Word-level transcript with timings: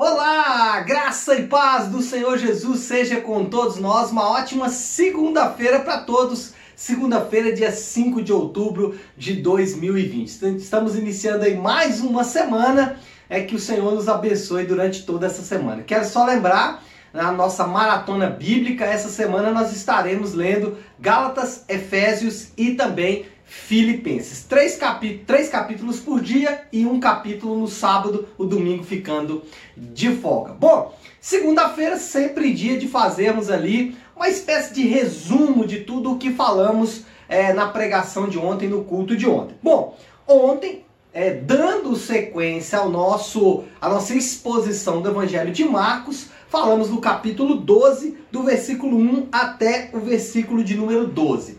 Olá, 0.00 0.78
graça 0.82 1.34
e 1.34 1.48
paz 1.48 1.88
do 1.88 2.00
Senhor 2.00 2.38
Jesus 2.38 2.82
seja 2.82 3.20
com 3.20 3.46
todos 3.46 3.78
nós. 3.78 4.12
Uma 4.12 4.30
ótima 4.30 4.68
segunda-feira 4.68 5.80
para 5.80 6.02
todos. 6.02 6.54
Segunda-feira, 6.76 7.52
dia 7.52 7.72
5 7.72 8.22
de 8.22 8.32
outubro 8.32 8.96
de 9.16 9.34
2020. 9.42 10.56
Estamos 10.56 10.94
iniciando 10.94 11.44
aí 11.44 11.56
mais 11.56 12.00
uma 12.00 12.22
semana. 12.22 12.96
É 13.28 13.42
que 13.42 13.56
o 13.56 13.58
Senhor 13.58 13.92
nos 13.92 14.08
abençoe 14.08 14.66
durante 14.66 15.02
toda 15.02 15.26
essa 15.26 15.42
semana. 15.42 15.82
Quero 15.82 16.04
só 16.04 16.24
lembrar 16.24 16.80
na 17.12 17.32
nossa 17.32 17.66
maratona 17.66 18.28
bíblica. 18.30 18.84
Essa 18.84 19.08
semana 19.08 19.50
nós 19.50 19.72
estaremos 19.72 20.32
lendo 20.32 20.78
Gálatas, 21.00 21.64
Efésios 21.68 22.52
e 22.56 22.76
também 22.76 23.26
Filipenses. 23.48 24.44
Três, 24.44 24.78
três 25.26 25.48
capítulos 25.48 25.98
por 25.98 26.20
dia 26.20 26.66
e 26.70 26.84
um 26.84 27.00
capítulo 27.00 27.58
no 27.58 27.66
sábado, 27.66 28.28
o 28.36 28.44
domingo 28.44 28.84
ficando 28.84 29.42
de 29.74 30.10
folga. 30.16 30.52
Bom, 30.52 30.94
segunda-feira 31.18 31.96
sempre 31.96 32.52
dia 32.52 32.78
de 32.78 32.86
fazermos 32.86 33.50
ali 33.50 33.96
uma 34.14 34.28
espécie 34.28 34.74
de 34.74 34.86
resumo 34.86 35.66
de 35.66 35.80
tudo 35.80 36.12
o 36.12 36.18
que 36.18 36.30
falamos 36.32 37.04
é, 37.26 37.52
na 37.54 37.68
pregação 37.68 38.28
de 38.28 38.38
ontem, 38.38 38.68
no 38.68 38.84
culto 38.84 39.16
de 39.16 39.26
ontem. 39.26 39.56
Bom, 39.62 39.96
ontem, 40.26 40.84
é, 41.12 41.32
dando 41.32 41.96
sequência 41.96 42.78
ao 42.78 42.90
nosso, 42.90 43.64
à 43.80 43.88
nossa 43.88 44.14
exposição 44.14 45.00
do 45.00 45.08
Evangelho 45.08 45.52
de 45.52 45.64
Marcos, 45.64 46.26
falamos 46.48 46.88
do 46.88 46.98
capítulo 46.98 47.54
12, 47.54 48.18
do 48.30 48.42
versículo 48.42 48.98
1 48.98 49.28
até 49.32 49.90
o 49.94 50.00
versículo 50.00 50.62
de 50.62 50.76
número 50.76 51.06
12. 51.06 51.58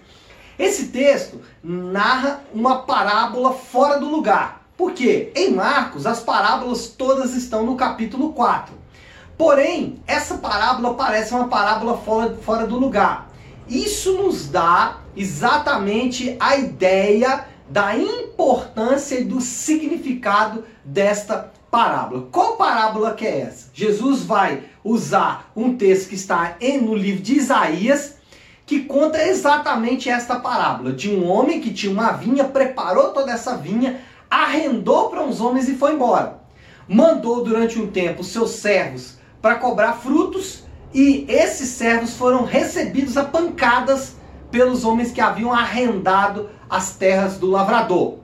Esse 0.59 0.87
texto 0.87 1.39
narra 1.63 2.41
uma 2.53 2.79
parábola 2.79 3.53
fora 3.53 3.97
do 3.97 4.09
lugar. 4.09 4.65
Porque 4.75 5.31
em 5.33 5.53
Marcos 5.53 6.05
as 6.05 6.19
parábolas 6.19 6.87
todas 6.87 7.33
estão 7.33 7.65
no 7.65 7.77
capítulo 7.77 8.33
4. 8.33 8.73
Porém, 9.37 10.01
essa 10.05 10.37
parábola 10.37 10.95
parece 10.95 11.33
uma 11.33 11.47
parábola 11.47 11.97
fora, 11.99 12.35
fora 12.41 12.67
do 12.67 12.77
lugar. 12.77 13.29
Isso 13.69 14.13
nos 14.21 14.49
dá 14.49 14.97
exatamente 15.15 16.35
a 16.39 16.57
ideia 16.57 17.45
da 17.69 17.95
importância 17.95 19.19
e 19.19 19.23
do 19.23 19.39
significado 19.39 20.65
desta 20.83 21.53
parábola. 21.71 22.27
Qual 22.31 22.57
parábola 22.57 23.13
que 23.13 23.25
é 23.25 23.41
essa? 23.41 23.69
Jesus 23.73 24.23
vai 24.23 24.63
usar 24.83 25.51
um 25.55 25.77
texto 25.77 26.09
que 26.09 26.15
está 26.15 26.57
no 26.81 26.95
livro 26.95 27.21
de 27.21 27.35
Isaías, 27.35 28.15
que 28.69 28.81
conta 28.81 29.19
exatamente 29.27 30.11
esta 30.11 30.35
parábola 30.35 30.93
de 30.93 31.09
um 31.09 31.27
homem 31.27 31.59
que 31.59 31.73
tinha 31.73 31.91
uma 31.91 32.11
vinha, 32.11 32.43
preparou 32.43 33.09
toda 33.09 33.31
essa 33.31 33.57
vinha, 33.57 33.99
arrendou 34.29 35.09
para 35.09 35.23
uns 35.23 35.41
homens 35.41 35.67
e 35.67 35.73
foi 35.73 35.93
embora. 35.93 36.39
Mandou 36.87 37.43
durante 37.43 37.79
um 37.79 37.87
tempo 37.87 38.23
seus 38.23 38.51
servos 38.51 39.17
para 39.41 39.55
cobrar 39.55 39.93
frutos 39.93 40.65
e 40.93 41.25
esses 41.27 41.69
servos 41.69 42.13
foram 42.13 42.45
recebidos 42.45 43.17
a 43.17 43.23
pancadas 43.23 44.17
pelos 44.51 44.85
homens 44.85 45.11
que 45.11 45.19
haviam 45.19 45.51
arrendado 45.51 46.51
as 46.69 46.95
terras 46.95 47.39
do 47.39 47.49
lavrador. 47.49 48.19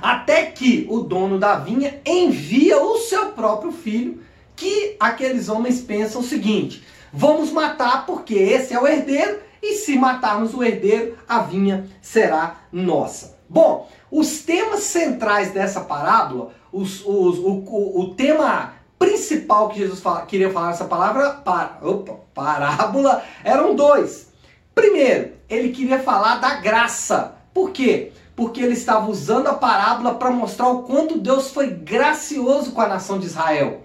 Até 0.00 0.46
que 0.46 0.86
o 0.88 1.00
dono 1.00 1.38
da 1.38 1.56
vinha 1.56 2.00
envia 2.06 2.82
o 2.82 2.96
seu 3.00 3.32
próprio 3.32 3.70
filho, 3.70 4.22
que 4.56 4.96
aqueles 4.98 5.50
homens 5.50 5.78
pensam 5.78 6.22
o 6.22 6.24
seguinte: 6.24 6.82
vamos 7.12 7.52
matar 7.52 8.06
porque 8.06 8.32
esse 8.32 8.72
é 8.72 8.80
o 8.80 8.86
herdeiro, 8.86 9.47
e 9.62 9.74
se 9.74 9.98
matarmos 9.98 10.54
o 10.54 10.62
herdeiro, 10.62 11.16
a 11.28 11.40
vinha 11.40 11.86
será 12.00 12.56
nossa. 12.72 13.38
Bom, 13.48 13.88
os 14.10 14.40
temas 14.40 14.80
centrais 14.80 15.52
dessa 15.52 15.80
parábola, 15.80 16.52
os, 16.72 17.00
os, 17.00 17.38
o, 17.38 17.64
o, 17.66 18.00
o 18.00 18.14
tema 18.14 18.74
principal 18.98 19.68
que 19.68 19.78
Jesus 19.78 20.00
fala, 20.00 20.26
queria 20.26 20.50
falar 20.50 20.68
nessa 20.68 20.84
palavra, 20.84 21.42
opa, 21.82 22.20
parábola, 22.34 23.22
eram 23.42 23.74
dois. 23.74 24.28
Primeiro, 24.74 25.32
ele 25.48 25.70
queria 25.70 25.98
falar 25.98 26.36
da 26.36 26.56
graça. 26.56 27.34
Por 27.52 27.70
quê? 27.70 28.12
porque 28.38 28.60
ele 28.60 28.74
estava 28.74 29.10
usando 29.10 29.48
a 29.48 29.54
parábola 29.54 30.14
para 30.14 30.30
mostrar 30.30 30.68
o 30.68 30.84
quanto 30.84 31.18
Deus 31.18 31.50
foi 31.50 31.70
gracioso 31.70 32.70
com 32.70 32.80
a 32.80 32.86
nação 32.86 33.18
de 33.18 33.26
Israel. 33.26 33.82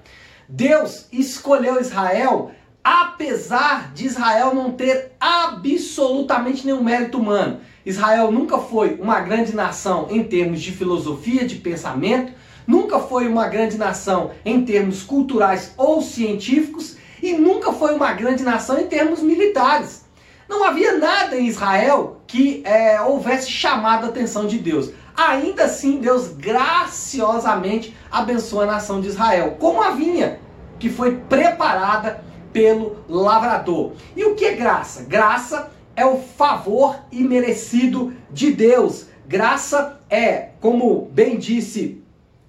Deus 0.47 1.08
escolheu 1.12 1.81
Israel 1.81 2.52
apesar 2.84 3.94
de 3.94 4.06
Israel 4.06 4.54
não 4.54 4.72
ter 4.72 5.12
absolutamente 5.20 6.66
nenhum 6.66 6.84
mérito 6.84 7.18
humano. 7.18 7.62
Israel 7.86 8.32
nunca 8.32 8.58
foi 8.58 8.96
uma 8.96 9.20
grande 9.22 9.56
nação 9.56 10.08
em 10.10 10.24
termos 10.24 10.62
de 10.62 10.72
filosofia, 10.72 11.46
de 11.46 11.56
pensamento, 11.56 12.34
nunca 12.68 13.00
foi 13.00 13.28
uma 13.28 13.48
grande 13.48 13.78
nação 13.78 14.32
em 14.44 14.64
termos 14.64 15.04
culturais 15.04 15.74
ou 15.78 16.02
científicos 16.02 16.98
e 17.22 17.34
nunca 17.34 17.72
foi 17.72 17.94
uma 17.94 18.12
grande 18.14 18.44
nação 18.44 18.80
em 18.80 18.88
termos 18.88 19.22
militares. 19.22 20.04
Não 20.48 20.64
havia 20.64 20.98
nada 20.98 21.38
em 21.38 21.48
Israel 21.48 22.22
que 22.28 22.62
é, 22.66 23.00
houvesse 23.02 23.50
chamado 23.50 24.06
a 24.06 24.10
atenção 24.10 24.46
de 24.46 24.58
Deus. 24.58 24.92
Ainda 25.16 25.66
assim, 25.66 26.00
Deus 26.00 26.30
graciosamente 26.30 27.96
abençoa 28.12 28.64
a 28.64 28.68
nação 28.68 29.00
de 29.00 29.08
Israel, 29.08 29.58
como 29.60 29.82
a 29.82 29.92
vinha 29.92 30.40
que 30.80 30.90
foi 30.90 31.16
preparada 31.16 32.24
pelo 32.53 33.03
lavrador. 33.09 33.94
E 34.16 34.24
o 34.24 34.36
que 34.36 34.46
é 34.46 34.53
graça? 34.53 35.03
Graça 35.03 35.72
é 35.96 36.06
o 36.06 36.19
favor 36.19 37.00
imerecido 37.12 38.14
de 38.31 38.52
Deus. 38.52 39.08
Graça 39.28 40.00
é, 40.09 40.50
como 40.62 41.09
bem 41.12 41.38
disse 41.38 42.02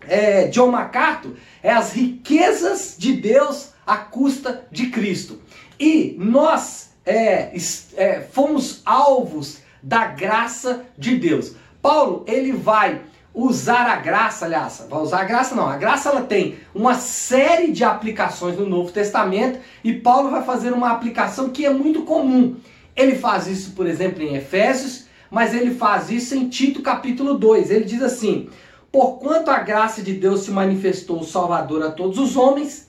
é, 0.06 0.48
John 0.48 0.70
MacArthur, 0.70 1.32
é 1.62 1.72
as 1.72 1.92
riquezas 1.92 2.94
de 2.98 3.14
Deus 3.14 3.70
à 3.86 3.96
custa 3.96 4.66
de 4.70 4.90
Cristo. 4.90 5.40
E 5.80 6.14
nós 6.18 6.90
é, 7.04 7.52
é, 7.96 8.20
fomos 8.20 8.82
alvos 8.84 9.58
da 9.82 10.06
graça 10.06 10.84
de 10.96 11.16
Deus. 11.16 11.54
Paulo, 11.82 12.24
ele 12.26 12.52
vai 12.52 13.02
usar 13.34 13.90
a 13.90 13.96
graça, 13.96 14.44
aliás, 14.44 14.86
vai 14.88 15.00
usar 15.00 15.22
a 15.22 15.24
graça 15.24 15.56
não, 15.56 15.68
a 15.68 15.76
graça 15.76 16.08
ela 16.08 16.22
tem 16.22 16.54
uma 16.72 16.94
série 16.94 17.72
de 17.72 17.82
aplicações 17.82 18.56
no 18.56 18.64
Novo 18.64 18.92
Testamento 18.92 19.58
e 19.82 19.92
Paulo 19.92 20.30
vai 20.30 20.44
fazer 20.44 20.72
uma 20.72 20.92
aplicação 20.92 21.50
que 21.50 21.66
é 21.66 21.70
muito 21.70 22.02
comum. 22.02 22.54
Ele 22.94 23.16
faz 23.16 23.48
isso, 23.48 23.72
por 23.72 23.88
exemplo, 23.88 24.22
em 24.22 24.36
Efésios, 24.36 25.06
mas 25.28 25.52
ele 25.52 25.74
faz 25.74 26.10
isso 26.10 26.36
em 26.36 26.48
Tito 26.48 26.80
capítulo 26.80 27.34
2. 27.34 27.72
Ele 27.72 27.84
diz 27.84 28.00
assim: 28.00 28.48
Porquanto 28.92 29.50
a 29.50 29.58
graça 29.58 30.00
de 30.00 30.12
Deus 30.12 30.42
se 30.42 30.52
manifestou 30.52 31.24
Salvador 31.24 31.82
a 31.82 31.90
todos 31.90 32.18
os 32.18 32.36
homens, 32.36 32.88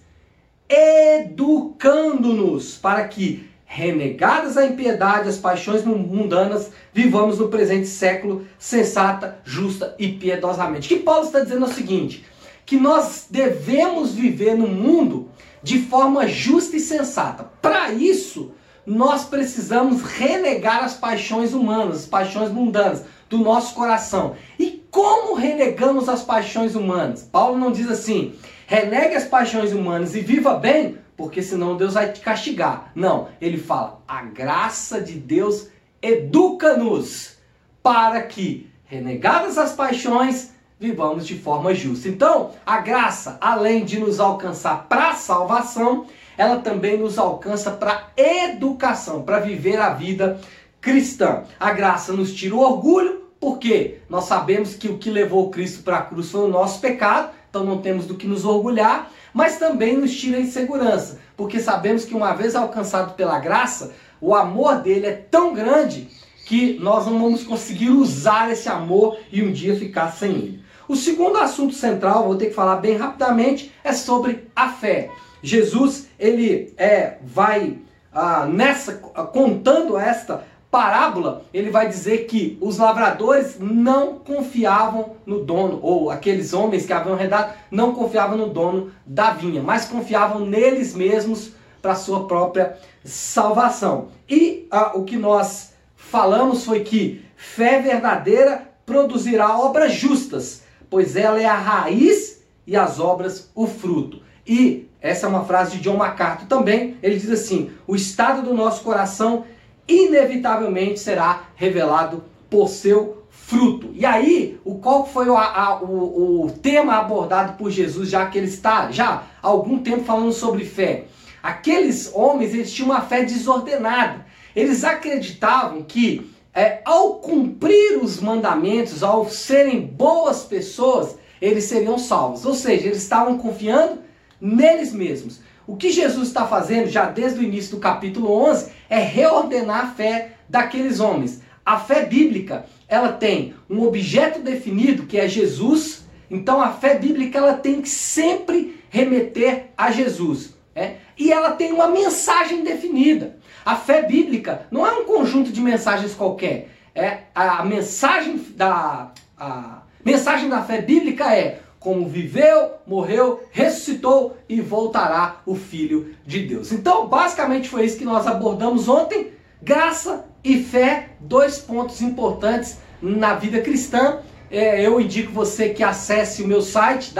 educando-nos 0.69 2.77
para 2.77 3.07
que 3.07 3.49
renegadas 3.65 4.55
a 4.55 4.65
impiedade, 4.65 5.27
as 5.27 5.37
paixões 5.37 5.83
mundanas, 5.83 6.71
vivamos 6.93 7.39
no 7.39 7.49
presente 7.49 7.87
século 7.87 8.45
sensata, 8.57 9.39
justa 9.43 9.95
e 9.99 10.07
piedosamente. 10.07 10.85
O 10.85 10.97
que 10.97 11.03
Paulo 11.03 11.25
está 11.25 11.39
dizendo 11.41 11.65
é 11.65 11.69
o 11.69 11.73
seguinte: 11.73 12.25
que 12.65 12.77
nós 12.77 13.27
devemos 13.29 14.13
viver 14.13 14.55
no 14.55 14.67
mundo 14.67 15.29
de 15.61 15.79
forma 15.79 16.27
justa 16.27 16.77
e 16.77 16.79
sensata. 16.79 17.49
Para 17.61 17.91
isso, 17.91 18.51
nós 18.85 19.25
precisamos 19.25 20.03
renegar 20.03 20.83
as 20.83 20.93
paixões 20.93 21.53
humanas, 21.53 21.97
as 21.97 22.05
paixões 22.05 22.51
mundanas 22.51 23.03
do 23.29 23.39
nosso 23.39 23.73
coração. 23.73 24.35
E 24.59 24.83
como 24.91 25.35
renegamos 25.35 26.07
as 26.07 26.21
paixões 26.21 26.75
humanas? 26.75 27.23
Paulo 27.23 27.57
não 27.57 27.71
diz 27.71 27.89
assim: 27.89 28.35
renegue 28.67 29.15
as 29.15 29.25
paixões 29.25 29.73
humanas 29.73 30.15
e 30.15 30.21
viva 30.21 30.53
bem, 30.53 30.97
porque 31.17 31.41
senão 31.41 31.77
Deus 31.77 31.93
vai 31.93 32.11
te 32.11 32.19
castigar. 32.19 32.91
Não, 32.95 33.27
ele 33.39 33.57
fala: 33.57 34.01
a 34.07 34.21
graça 34.23 35.01
de 35.01 35.13
Deus 35.13 35.69
educa-nos 36.01 37.37
para 37.81 38.21
que, 38.21 38.69
renegadas 38.85 39.57
as 39.57 39.73
paixões, 39.73 40.53
vivamos 40.79 41.25
de 41.25 41.37
forma 41.37 41.73
justa. 41.73 42.07
Então, 42.07 42.51
a 42.65 42.79
graça, 42.79 43.37
além 43.39 43.85
de 43.85 43.99
nos 43.99 44.19
alcançar 44.19 44.87
para 44.87 45.09
a 45.09 45.15
salvação, 45.15 46.05
ela 46.37 46.59
também 46.59 46.97
nos 46.97 47.17
alcança 47.17 47.71
para 47.71 48.09
educação, 48.17 49.23
para 49.23 49.39
viver 49.39 49.79
a 49.79 49.91
vida 49.91 50.39
cristã. 50.81 51.43
A 51.59 51.71
graça 51.71 52.11
nos 52.11 52.33
tira 52.33 52.55
o 52.55 52.59
orgulho, 52.59 53.23
porque 53.39 53.99
nós 54.09 54.25
sabemos 54.25 54.75
que 54.75 54.87
o 54.87 54.97
que 54.97 55.09
levou 55.09 55.49
Cristo 55.49 55.83
para 55.83 55.97
a 55.97 56.01
cruz 56.01 56.31
foi 56.31 56.41
o 56.41 56.49
nosso 56.49 56.81
pecado, 56.81 57.31
então 57.55 57.63
não 57.63 57.77
temos 57.77 58.05
do 58.05 58.15
que 58.15 58.27
nos 58.27 58.43
orgulhar 58.43 59.09
mas 59.33 59.57
também 59.57 59.97
nos 59.97 60.15
tira 60.15 60.37
a 60.37 60.41
insegurança, 60.41 61.19
porque 61.35 61.59
sabemos 61.59 62.05
que 62.05 62.15
uma 62.15 62.31
vez 62.31 62.55
alcançado 62.55 63.15
pela 63.15 63.37
graça, 63.37 63.93
o 64.21 64.33
amor 64.33 64.75
dele 64.75 65.07
é 65.07 65.11
tão 65.11 65.53
grande 65.53 66.07
que 66.45 66.79
nós 66.79 67.05
não 67.05 67.19
vamos 67.19 67.43
conseguir 67.43 67.89
usar 67.89 68.49
esse 68.49 68.69
amor 68.69 69.17
e 69.29 69.43
um 69.43 69.51
dia 69.51 69.75
ficar 69.75 70.13
sem 70.13 70.31
ele. 70.31 70.63
O 70.87 70.95
segundo 70.95 71.37
assunto 71.37 71.73
central, 71.73 72.23
vou 72.23 72.37
ter 72.37 72.45
que 72.45 72.53
falar 72.53 72.77
bem 72.77 72.95
rapidamente, 72.95 73.73
é 73.83 73.91
sobre 73.91 74.47
a 74.55 74.69
fé. 74.69 75.09
Jesus 75.43 76.07
ele 76.17 76.73
é 76.77 77.17
vai 77.21 77.77
ah, 78.13 78.45
nessa 78.45 78.93
contando 78.93 79.97
esta 79.97 80.45
parábola, 80.75 81.43
ele 81.53 81.69
vai 81.69 81.87
dizer 81.87 82.25
que 82.25 82.57
os 82.59 82.79
lavradores 82.79 83.57
não 83.57 84.15
confiavam 84.15 85.15
no 85.25 85.39
dono, 85.41 85.79
ou 85.81 86.11
aqueles 86.11 86.51
homens 86.51 86.85
que 86.85 86.91
haviam 86.91 87.15
redado 87.15 87.53
não 87.71 87.95
confiavam 87.95 88.37
no 88.37 88.49
dono 88.49 88.91
da 89.05 89.31
vinha, 89.31 89.63
mas 89.63 89.85
confiavam 89.85 90.45
neles 90.45 90.93
mesmos 90.93 91.53
para 91.81 91.95
sua 91.95 92.27
própria 92.27 92.77
salvação. 93.05 94.09
E 94.29 94.67
ah, 94.69 94.91
o 94.95 95.05
que 95.05 95.15
nós 95.15 95.71
falamos 95.95 96.65
foi 96.65 96.81
que 96.81 97.23
fé 97.37 97.79
verdadeira 97.79 98.69
produzirá 98.85 99.57
obras 99.57 99.93
justas, 99.93 100.63
pois 100.89 101.15
ela 101.15 101.41
é 101.41 101.45
a 101.45 101.55
raiz 101.55 102.43
e 102.67 102.75
as 102.75 102.99
obras 102.99 103.49
o 103.55 103.65
fruto. 103.65 104.21
E 104.45 104.89
essa 104.99 105.25
é 105.25 105.29
uma 105.29 105.45
frase 105.45 105.77
de 105.77 105.83
John 105.83 105.95
MacArthur 105.95 106.47
também. 106.47 106.97
Ele 107.01 107.17
diz 107.17 107.29
assim: 107.29 107.71
o 107.87 107.95
estado 107.95 108.41
do 108.41 108.53
nosso 108.53 108.83
coração 108.83 109.45
inevitavelmente 109.87 110.99
será 110.99 111.43
revelado 111.55 112.23
por 112.49 112.67
seu 112.67 113.23
fruto. 113.29 113.89
E 113.93 114.05
aí, 114.05 114.59
o 114.63 114.75
qual 114.75 115.05
foi 115.05 115.29
o, 115.29 115.37
a, 115.37 115.81
o, 115.81 116.45
o 116.45 116.51
tema 116.51 116.95
abordado 116.95 117.57
por 117.57 117.69
Jesus, 117.69 118.09
já 118.09 118.25
que 118.25 118.37
ele 118.37 118.47
está 118.47 118.91
já 118.91 119.23
há 119.41 119.47
algum 119.47 119.79
tempo 119.79 120.03
falando 120.03 120.33
sobre 120.33 120.65
fé? 120.65 121.05
Aqueles 121.43 122.11
homens 122.13 122.53
eles 122.53 122.73
tinham 122.73 122.89
uma 122.89 123.01
fé 123.01 123.23
desordenada. 123.23 124.25
Eles 124.55 124.83
acreditavam 124.83 125.83
que 125.83 126.31
é, 126.53 126.81
ao 126.85 127.15
cumprir 127.15 127.99
os 128.01 128.19
mandamentos, 128.19 129.03
ao 129.03 129.29
serem 129.29 129.81
boas 129.81 130.43
pessoas, 130.43 131.17
eles 131.41 131.65
seriam 131.65 131.99
salvos. 131.99 132.45
Ou 132.45 132.55
seja, 132.55 132.87
eles 132.87 133.03
estavam 133.03 133.37
confiando 133.37 133.99
neles 134.39 134.93
mesmos. 134.93 135.41
O 135.67 135.75
que 135.75 135.91
Jesus 135.91 136.27
está 136.27 136.45
fazendo 136.45 136.87
já 136.87 137.05
desde 137.05 137.39
o 137.39 137.43
início 137.43 137.75
do 137.75 137.81
capítulo 137.81 138.31
11 138.31 138.71
é 138.89 138.99
reordenar 138.99 139.85
a 139.85 139.87
fé 139.87 140.33
daqueles 140.47 140.99
homens. 140.99 141.41
A 141.65 141.79
fé 141.79 142.05
bíblica, 142.05 142.65
ela 142.87 143.11
tem 143.11 143.55
um 143.67 143.81
objeto 143.81 144.39
definido 144.39 145.07
que 145.07 145.17
é 145.17 145.27
Jesus. 145.27 146.05
Então 146.29 146.61
a 146.61 146.71
fé 146.71 146.99
bíblica 146.99 147.39
ela 147.39 147.55
tem 147.55 147.81
que 147.81 147.89
sempre 147.89 148.79
remeter 148.89 149.71
a 149.75 149.91
Jesus. 149.91 150.53
É? 150.75 150.97
E 151.17 151.31
ela 151.31 151.51
tem 151.51 151.71
uma 151.71 151.87
mensagem 151.87 152.63
definida. 152.63 153.37
A 153.65 153.75
fé 153.75 154.03
bíblica 154.03 154.67
não 154.69 154.85
é 154.85 154.91
um 154.91 155.05
conjunto 155.05 155.51
de 155.51 155.61
mensagens 155.61 156.13
qualquer. 156.13 156.69
É 156.93 157.23
a 157.33 157.63
mensagem 157.65 158.37
da 158.55 159.11
a 159.37 159.81
mensagem 160.03 160.47
da 160.47 160.61
fé 160.61 160.81
bíblica 160.81 161.33
é 161.33 161.59
como 161.85 162.09
viveu, 162.09 162.71
morreu, 162.87 163.43
ressuscitou 163.51 164.35
e 164.49 164.59
voltará 164.59 165.43
o 165.45 165.53
Filho 165.53 166.15
de 166.25 166.39
Deus. 166.39 166.71
Então, 166.71 167.07
basicamente 167.07 167.69
foi 167.69 167.85
isso 167.85 167.99
que 167.99 168.03
nós 168.03 168.25
abordamos 168.25 168.89
ontem. 168.89 169.33
Graça 169.61 170.25
e 170.43 170.63
fé, 170.63 171.09
dois 171.19 171.59
pontos 171.59 172.01
importantes 172.01 172.79
na 172.99 173.35
vida 173.35 173.61
cristã. 173.61 174.17
É, 174.49 174.81
eu 174.81 174.99
indico 174.99 175.31
você 175.31 175.69
que 175.69 175.83
acesse 175.83 176.41
o 176.41 176.47
meu 176.47 176.63
site 176.63 177.13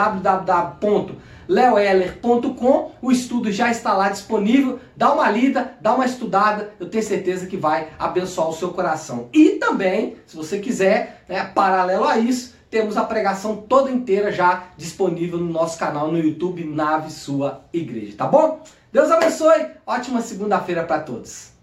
www.leoeller.com. 1.48 2.92
O 3.02 3.12
estudo 3.12 3.52
já 3.52 3.72
está 3.72 3.94
lá 3.94 4.10
disponível. 4.10 4.80
Dá 4.96 5.14
uma 5.14 5.30
lida, 5.30 5.74
dá 5.82 5.94
uma 5.94 6.06
estudada. 6.06 6.74
Eu 6.80 6.90
tenho 6.90 7.04
certeza 7.04 7.46
que 7.46 7.58
vai 7.58 7.90
abençoar 7.98 8.50
o 8.50 8.54
seu 8.54 8.70
coração. 8.70 9.30
E 9.34 9.52
também, 9.52 10.18
se 10.26 10.36
você 10.36 10.60
quiser, 10.60 11.24
né, 11.28 11.44
paralelo 11.54 12.06
a 12.06 12.18
isso, 12.18 12.56
temos 12.70 12.98
a 12.98 13.04
pregação 13.04 13.56
toda 13.56 13.90
inteira 13.90 14.32
já 14.32 14.66
disponível 14.76 15.40
no 15.40 15.52
nosso 15.52 15.78
canal 15.80 16.12
no 16.12 16.18
YouTube 16.18 16.66
Nave 16.66 17.12
Sua 17.12 17.62
Igreja, 17.72 18.18
tá 18.18 18.28
bom? 18.28 18.62
Deus 18.92 19.12
abençoe, 19.12 19.68
ótima 19.86 20.22
segunda-feira 20.22 20.84
para 20.84 21.00
todos. 21.00 21.55